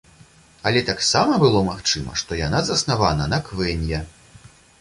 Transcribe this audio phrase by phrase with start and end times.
[0.69, 4.05] Але таксама было магчыма, што яна заснавана на квэнья.